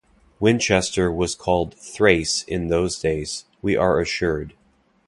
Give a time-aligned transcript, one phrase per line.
[0.39, 4.55] Winchester was called Thrace in those days, we are assured.